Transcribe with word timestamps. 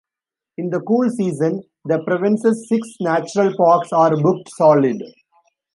In 0.57 0.71
the 0.71 0.79
cool 0.81 1.11
season, 1.11 1.61
the 1.85 2.01
province's 2.03 2.67
six 2.67 2.89
natural 3.01 3.55
parks 3.55 3.93
are 3.93 4.17
booked 4.19 4.49
solid. 4.49 4.99